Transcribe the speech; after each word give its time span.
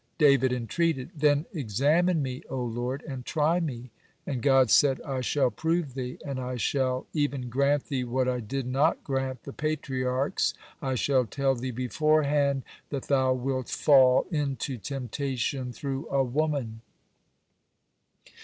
David 0.17 0.51
entreated: 0.51 1.11
"Then 1.15 1.45
examine 1.53 2.23
me, 2.23 2.41
O 2.49 2.59
Lord, 2.59 3.03
and 3.07 3.23
try 3.23 3.59
me." 3.59 3.91
And 4.25 4.41
God 4.41 4.71
said: 4.71 4.99
"I 5.03 5.21
shall 5.21 5.51
prove 5.51 5.93
thee, 5.93 6.17
and 6.25 6.39
I 6.39 6.55
shall 6.55 7.05
even 7.13 7.49
grant 7.51 7.83
thee 7.85 8.03
what 8.03 8.27
I 8.27 8.39
did 8.39 8.65
not 8.65 9.03
grant 9.03 9.43
the 9.43 9.53
Patriarchs. 9.53 10.55
I 10.81 10.95
shall 10.95 11.25
tell 11.25 11.53
thee 11.53 11.69
beforehand 11.69 12.63
that 12.89 13.09
thou 13.09 13.33
wilt 13.33 13.69
fall 13.69 14.25
into 14.31 14.79
temptation 14.79 15.71
through 15.71 16.09
a 16.09 16.23
woman." 16.23 16.81